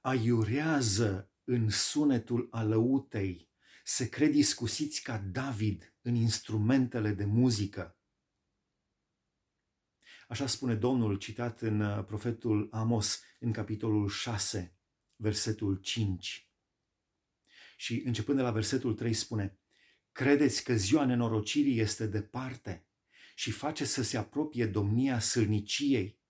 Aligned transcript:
aiurează 0.00 1.32
în 1.44 1.68
sunetul 1.70 2.48
alăutei, 2.50 3.50
se 3.84 4.08
cred 4.08 4.34
iscusiți 4.34 5.02
ca 5.02 5.18
David 5.18 5.94
în 6.02 6.14
instrumentele 6.14 7.12
de 7.12 7.24
muzică. 7.24 7.98
Așa 10.28 10.46
spune 10.46 10.74
Domnul 10.74 11.16
citat 11.16 11.60
în 11.60 11.80
uh, 11.80 12.04
profetul 12.04 12.68
Amos 12.72 13.22
în 13.40 13.52
capitolul 13.52 14.08
6, 14.08 14.76
versetul 15.16 15.76
5. 15.76 16.50
Și 17.76 18.02
începând 18.04 18.36
de 18.36 18.42
la 18.42 18.50
versetul 18.50 18.94
3 18.94 19.12
spune, 19.12 19.58
Credeți 20.12 20.64
că 20.64 20.74
ziua 20.74 21.04
nenorocirii 21.04 21.78
este 21.78 22.06
departe 22.06 22.86
și 23.34 23.50
face 23.50 23.84
să 23.84 24.02
se 24.02 24.16
apropie 24.16 24.66
domnia 24.66 25.18
sârniciei? 25.18 26.20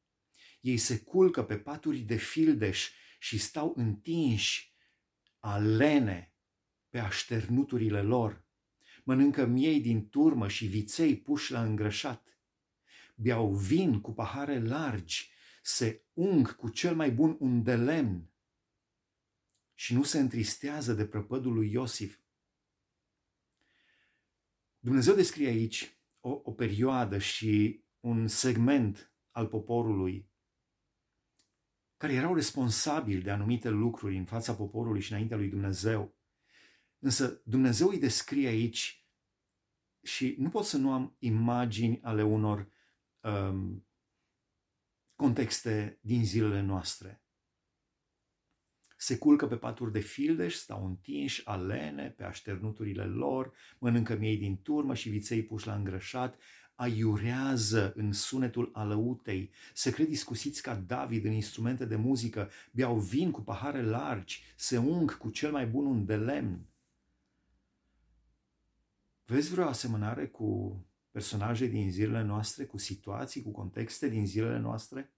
Ei 0.61 0.77
se 0.77 0.99
culcă 0.99 1.45
pe 1.45 1.59
paturi 1.59 1.99
de 1.99 2.17
fildeș 2.17 2.91
și 3.19 3.39
stau 3.39 3.73
întinși 3.77 4.75
alene 5.39 6.35
pe 6.89 6.99
așternuturile 6.99 8.03
lor. 8.03 8.47
Mănâncă 9.05 9.47
miei 9.47 9.81
din 9.81 10.09
turmă 10.09 10.49
și 10.49 10.67
viței 10.67 11.17
puși 11.17 11.53
la 11.53 11.63
îngrășat. 11.63 12.39
Beau 13.15 13.55
vin 13.55 14.01
cu 14.01 14.13
pahare 14.13 14.61
largi, 14.61 15.31
se 15.63 16.05
ung 16.13 16.57
cu 16.57 16.69
cel 16.69 16.95
mai 16.95 17.11
bun 17.11 17.37
un 17.41 17.63
de 17.63 17.77
lemn 17.77 18.31
și 19.75 19.95
nu 19.95 20.03
se 20.03 20.19
întristează 20.19 20.95
de 20.95 21.07
prăpădul 21.07 21.53
lui 21.53 21.71
Iosif. 21.71 22.19
Dumnezeu 24.79 25.15
descrie 25.15 25.49
aici 25.49 25.99
o, 26.21 26.41
o 26.45 26.53
perioadă 26.53 27.19
și 27.19 27.83
un 28.01 28.27
segment 28.27 29.13
al 29.31 29.47
poporului 29.47 30.28
care 31.99 32.13
erau 32.13 32.35
responsabili 32.35 33.23
de 33.23 33.31
anumite 33.31 33.69
lucruri 33.69 34.17
în 34.17 34.25
fața 34.25 34.55
poporului 34.55 35.01
și 35.01 35.13
înaintea 35.13 35.37
lui 35.37 35.49
Dumnezeu. 35.49 36.17
Însă 36.99 37.43
Dumnezeu 37.45 37.89
îi 37.89 37.99
descrie 37.99 38.49
aici 38.49 39.07
și 40.03 40.35
nu 40.39 40.49
pot 40.49 40.65
să 40.65 40.77
nu 40.77 40.93
am 40.93 41.17
imagini 41.19 42.03
ale 42.03 42.23
unor 42.23 42.71
um, 43.21 43.87
contexte 45.15 45.99
din 46.03 46.25
zilele 46.25 46.61
noastre. 46.61 47.23
Se 48.97 49.19
culcă 49.19 49.47
pe 49.47 49.57
paturi 49.57 49.93
de 49.93 50.01
fildeș, 50.01 50.55
stau 50.55 50.87
întinși, 50.87 51.47
alene, 51.47 52.11
pe 52.11 52.25
așternuturile 52.25 53.05
lor, 53.05 53.57
mănâncă 53.79 54.17
miei 54.17 54.37
din 54.37 54.63
turmă 54.63 54.95
și 54.95 55.09
viței 55.09 55.45
puși 55.45 55.67
la 55.67 55.75
îngrășat, 55.75 56.41
aiurează 56.79 57.93
în 57.97 58.13
sunetul 58.13 58.71
alăutei, 58.73 59.51
se 59.75 59.91
cred 59.91 60.09
discusiți 60.09 60.63
ca 60.63 60.75
David 60.75 61.25
în 61.25 61.33
instrumente 61.33 61.85
de 61.85 61.97
muzică, 61.97 62.51
beau 62.73 62.99
vin 62.99 63.31
cu 63.31 63.41
pahare 63.41 63.83
largi, 63.83 64.43
se 64.57 64.79
ung 64.79 65.17
cu 65.17 65.31
cel 65.31 65.51
mai 65.51 65.67
bun 65.67 65.87
un 65.87 66.05
de 66.05 66.17
lemn. 66.17 66.67
Vezi 69.25 69.51
vreo 69.51 69.67
asemănare 69.67 70.27
cu 70.27 70.81
personaje 71.11 71.67
din 71.67 71.91
zilele 71.91 72.23
noastre, 72.23 72.65
cu 72.65 72.77
situații, 72.77 73.43
cu 73.43 73.51
contexte 73.51 74.09
din 74.09 74.27
zilele 74.27 74.59
noastre? 74.59 75.13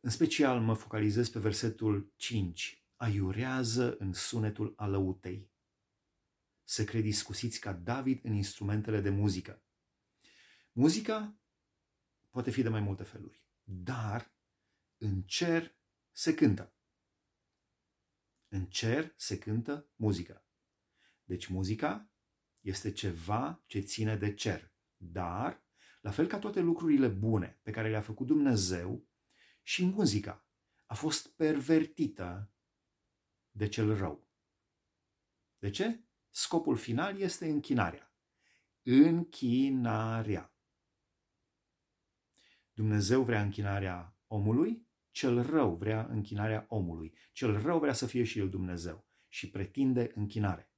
În 0.00 0.10
special 0.10 0.60
mă 0.60 0.74
focalizez 0.74 1.28
pe 1.28 1.38
versetul 1.38 2.12
5. 2.16 2.84
Aiurează 2.96 3.96
în 3.98 4.12
sunetul 4.12 4.72
alăutei. 4.76 5.50
Se 6.64 6.84
cred 6.84 7.02
discusiți 7.02 7.60
ca 7.60 7.72
David 7.72 8.20
în 8.24 8.34
instrumentele 8.34 9.00
de 9.00 9.10
muzică. 9.10 9.62
Muzica 10.80 11.40
poate 12.30 12.50
fi 12.50 12.62
de 12.62 12.68
mai 12.68 12.80
multe 12.80 13.02
feluri, 13.02 13.44
dar 13.62 14.34
în 14.96 15.22
cer 15.22 15.78
se 16.10 16.34
cântă. 16.34 16.74
În 18.48 18.66
cer 18.66 19.14
se 19.16 19.38
cântă 19.38 19.90
muzica. 19.94 20.46
Deci 21.24 21.46
muzica 21.46 22.10
este 22.60 22.92
ceva 22.92 23.62
ce 23.66 23.80
ține 23.80 24.16
de 24.16 24.34
cer. 24.34 24.74
Dar, 24.96 25.64
la 26.00 26.10
fel 26.10 26.26
ca 26.26 26.38
toate 26.38 26.60
lucrurile 26.60 27.08
bune 27.08 27.60
pe 27.62 27.70
care 27.70 27.90
le-a 27.90 28.00
făcut 28.00 28.26
Dumnezeu, 28.26 29.08
și 29.62 29.84
muzica 29.84 30.46
a 30.86 30.94
fost 30.94 31.28
pervertită 31.28 32.52
de 33.50 33.68
cel 33.68 33.96
rău. 33.96 34.28
De 35.58 35.70
ce? 35.70 36.04
Scopul 36.30 36.76
final 36.76 37.18
este 37.18 37.48
închinarea. 37.48 38.14
Închinarea. 38.82 40.49
Dumnezeu 42.80 43.22
vrea 43.22 43.42
închinarea 43.42 44.18
omului, 44.26 44.88
cel 45.10 45.42
rău 45.42 45.74
vrea 45.74 46.06
închinarea 46.06 46.66
omului. 46.68 47.14
Cel 47.32 47.62
rău 47.62 47.78
vrea 47.78 47.92
să 47.92 48.06
fie 48.06 48.24
și 48.24 48.38
el 48.38 48.50
Dumnezeu 48.50 49.06
și 49.28 49.50
pretinde 49.50 50.12
închinare. 50.14 50.72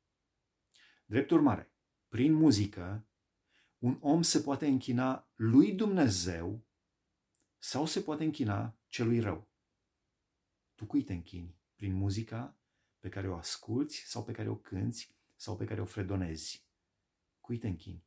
Drept 1.05 1.31
urmare, 1.31 1.73
prin 2.09 2.33
muzică, 2.33 3.07
un 3.79 3.99
om 4.01 4.23
se 4.23 4.41
poate 4.41 4.67
închina 4.67 5.31
lui 5.35 5.73
Dumnezeu 5.73 6.67
sau 7.59 7.87
se 7.87 8.01
poate 8.01 8.25
închina 8.25 8.79
celui 8.89 9.21
rău. 9.21 9.51
Tu 10.75 10.87
cui 10.87 11.03
te 11.03 11.13
închini? 11.13 11.57
Prin 11.77 11.93
muzica 11.95 12.59
pe 12.99 13.09
care 13.09 13.29
o 13.29 13.37
asculți 13.37 13.97
sau 14.07 14.25
pe 14.25 14.33
care 14.33 14.49
o 14.49 14.57
cânți 14.57 15.15
sau 15.37 15.57
pe 15.57 15.65
care 15.65 15.81
o 15.81 15.85
fredonezi? 15.85 16.67
Cui 17.41 17.59
te 17.59 17.69
închini? 17.69 18.05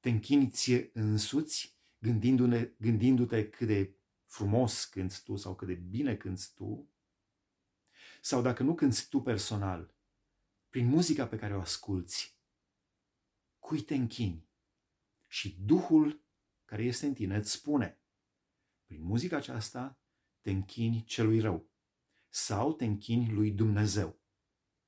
Te 0.00 0.08
închini 0.08 0.48
ție 0.48 0.90
însuți 0.92 1.75
gândindu-te, 2.06 2.74
gândindu-te 2.78 3.48
cât 3.48 3.66
de 3.66 3.96
frumos 4.24 4.84
cânți 4.84 5.22
tu 5.22 5.36
sau 5.36 5.54
cât 5.54 5.66
de 5.66 5.74
bine 5.74 6.16
cânți 6.16 6.54
tu? 6.54 6.90
Sau 8.20 8.42
dacă 8.42 8.62
nu 8.62 8.74
cânți 8.74 9.08
tu 9.08 9.20
personal, 9.20 9.94
prin 10.70 10.86
muzica 10.86 11.26
pe 11.26 11.36
care 11.36 11.56
o 11.56 11.60
asculți, 11.60 12.38
cui 13.58 13.80
te 13.80 13.94
închini? 13.94 14.48
Și 15.26 15.60
Duhul 15.60 16.24
care 16.64 16.84
este 16.84 17.06
în 17.06 17.14
tine 17.14 17.36
îți 17.36 17.50
spune, 17.50 18.00
prin 18.84 19.02
muzica 19.02 19.36
aceasta 19.36 20.00
te 20.40 20.50
închini 20.50 21.04
celui 21.04 21.40
rău 21.40 21.70
sau 22.28 22.72
te 22.72 22.84
închini 22.84 23.32
lui 23.32 23.50
Dumnezeu. 23.50 24.20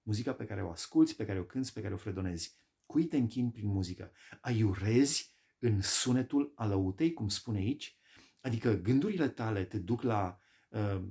Muzica 0.02 0.34
pe 0.34 0.46
care 0.46 0.62
o 0.62 0.70
asculți, 0.70 1.16
pe 1.16 1.26
care 1.26 1.38
o 1.38 1.44
cânți, 1.44 1.72
pe 1.72 1.80
care 1.80 1.94
o 1.94 1.96
fredonezi. 1.96 2.56
Cui 2.86 3.06
te 3.06 3.16
închini 3.16 3.50
prin 3.50 3.66
muzică? 3.66 4.12
Aiurezi 4.40 5.37
în 5.58 5.80
sunetul 5.80 6.52
alăutei, 6.54 7.12
cum 7.12 7.28
spune 7.28 7.58
aici? 7.58 7.98
Adică 8.40 8.72
gândurile 8.72 9.28
tale 9.28 9.64
te 9.64 9.78
duc 9.78 10.02
la 10.02 10.38
uh, 10.68 11.02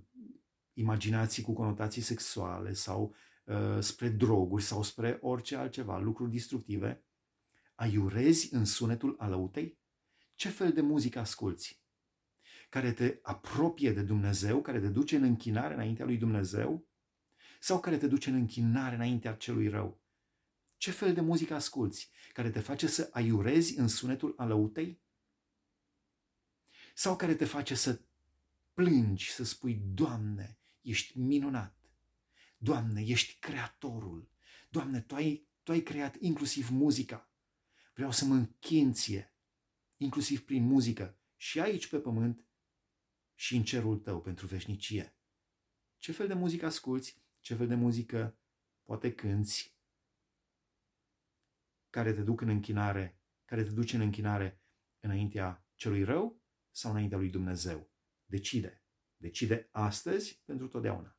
imaginații 0.73 1.43
cu 1.43 1.53
conotații 1.53 2.01
sexuale 2.01 2.73
sau 2.73 3.15
uh, 3.45 3.79
spre 3.79 4.09
droguri 4.09 4.63
sau 4.63 4.83
spre 4.83 5.17
orice 5.21 5.55
altceva, 5.55 5.99
lucruri 5.99 6.31
destructive. 6.31 7.05
Aiurezi 7.75 8.53
în 8.53 8.65
sunetul 8.65 9.15
alăutei? 9.19 9.79
Ce 10.35 10.49
fel 10.49 10.73
de 10.73 10.81
muzică 10.81 11.19
asculți? 11.19 11.85
care 12.69 12.91
te 12.91 13.19
apropie 13.21 13.91
de 13.91 14.01
Dumnezeu, 14.01 14.61
care 14.61 14.79
te 14.79 14.87
duce 14.87 15.15
în 15.15 15.23
închinare 15.23 15.73
înaintea 15.73 16.05
lui 16.05 16.17
Dumnezeu 16.17 16.87
sau 17.59 17.79
care 17.79 17.97
te 17.97 18.07
duce 18.07 18.29
în 18.29 18.35
închinare 18.35 18.95
înaintea 18.95 19.33
celui 19.33 19.67
rău? 19.67 20.01
Ce 20.77 20.91
fel 20.91 21.13
de 21.13 21.21
muzică 21.21 21.53
asculți? 21.53 22.09
Care 22.33 22.49
te 22.49 22.59
face 22.59 22.87
să 22.87 23.09
aiurezi 23.11 23.77
în 23.77 23.87
sunetul 23.87 24.33
alăutei? 24.37 25.01
Sau 26.93 27.15
care 27.15 27.35
te 27.35 27.45
face 27.45 27.75
să 27.75 28.01
plângi, 28.73 29.31
să 29.31 29.43
spui, 29.43 29.81
Doamne, 29.93 30.59
ești 30.81 31.19
minunat. 31.19 31.77
Doamne, 32.57 33.01
ești 33.05 33.39
creatorul. 33.39 34.29
Doamne, 34.69 35.01
Tu 35.01 35.15
ai, 35.15 35.47
tu 35.63 35.71
ai 35.71 35.81
creat 35.81 36.15
inclusiv 36.19 36.69
muzica. 36.69 37.31
Vreau 37.93 38.11
să 38.11 38.25
mă 38.25 38.33
închinție, 38.33 39.33
inclusiv 39.97 40.45
prin 40.45 40.63
muzică, 40.63 41.17
și 41.35 41.59
aici 41.59 41.87
pe 41.87 41.99
pământ 41.99 42.45
și 43.35 43.55
în 43.55 43.63
cerul 43.63 43.97
tău 43.97 44.21
pentru 44.21 44.45
veșnicie. 44.45 45.15
Ce 45.97 46.11
fel 46.11 46.27
de 46.27 46.33
muzică 46.33 46.65
asculți? 46.65 47.21
Ce 47.39 47.55
fel 47.55 47.67
de 47.67 47.75
muzică 47.75 48.37
poate 48.83 49.13
cânți? 49.13 49.76
Care 51.89 52.13
te 52.13 52.21
duc 52.21 52.41
în 52.41 52.49
închinare, 52.49 53.21
care 53.45 53.63
te 53.63 53.71
duce 53.71 53.95
în 53.95 54.01
închinare 54.01 54.61
înaintea 54.99 55.65
celui 55.75 56.03
rău 56.03 56.41
sau 56.71 56.91
înaintea 56.91 57.17
lui 57.17 57.29
Dumnezeu? 57.29 57.91
Decide. 58.25 58.83
Decide 59.17 59.69
astăzi 59.71 60.41
pentru 60.45 60.67
totdeauna. 60.67 61.16